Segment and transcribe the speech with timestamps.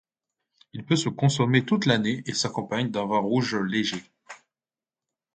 [0.73, 4.03] Il peut se consommer toute l'année et s'accompagne d'un vin rouge léger.